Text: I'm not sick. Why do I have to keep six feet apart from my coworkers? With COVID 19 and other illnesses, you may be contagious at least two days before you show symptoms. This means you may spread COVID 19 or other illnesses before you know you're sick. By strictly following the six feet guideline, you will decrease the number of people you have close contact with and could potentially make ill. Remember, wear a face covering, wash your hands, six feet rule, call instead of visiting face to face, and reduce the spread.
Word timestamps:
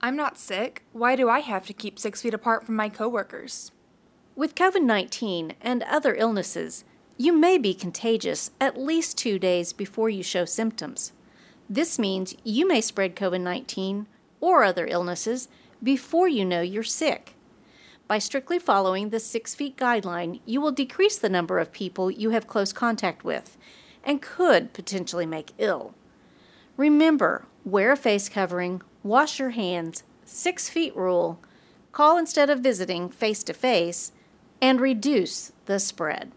I'm 0.00 0.14
not 0.14 0.38
sick. 0.38 0.84
Why 0.92 1.16
do 1.16 1.28
I 1.28 1.40
have 1.40 1.66
to 1.66 1.72
keep 1.72 1.98
six 1.98 2.22
feet 2.22 2.34
apart 2.34 2.64
from 2.64 2.76
my 2.76 2.88
coworkers? 2.88 3.72
With 4.36 4.54
COVID 4.54 4.84
19 4.84 5.54
and 5.60 5.82
other 5.82 6.14
illnesses, 6.14 6.84
you 7.16 7.36
may 7.36 7.58
be 7.58 7.74
contagious 7.74 8.52
at 8.60 8.78
least 8.78 9.18
two 9.18 9.40
days 9.40 9.72
before 9.72 10.08
you 10.08 10.22
show 10.22 10.44
symptoms. 10.44 11.12
This 11.68 11.98
means 11.98 12.36
you 12.44 12.68
may 12.68 12.80
spread 12.80 13.16
COVID 13.16 13.40
19 13.40 14.06
or 14.40 14.62
other 14.62 14.86
illnesses 14.86 15.48
before 15.82 16.28
you 16.28 16.44
know 16.44 16.60
you're 16.60 16.84
sick. 16.84 17.34
By 18.06 18.18
strictly 18.18 18.60
following 18.60 19.10
the 19.10 19.18
six 19.18 19.56
feet 19.56 19.76
guideline, 19.76 20.40
you 20.46 20.60
will 20.60 20.70
decrease 20.70 21.18
the 21.18 21.28
number 21.28 21.58
of 21.58 21.72
people 21.72 22.08
you 22.08 22.30
have 22.30 22.46
close 22.46 22.72
contact 22.72 23.24
with 23.24 23.58
and 24.04 24.22
could 24.22 24.72
potentially 24.72 25.26
make 25.26 25.52
ill. 25.58 25.94
Remember, 26.76 27.46
wear 27.64 27.90
a 27.90 27.96
face 27.96 28.28
covering, 28.28 28.80
wash 29.08 29.38
your 29.38 29.50
hands, 29.50 30.02
six 30.24 30.68
feet 30.68 30.94
rule, 30.96 31.40
call 31.92 32.18
instead 32.18 32.50
of 32.50 32.60
visiting 32.60 33.08
face 33.08 33.42
to 33.44 33.54
face, 33.54 34.12
and 34.60 34.80
reduce 34.80 35.52
the 35.66 35.78
spread. 35.78 36.32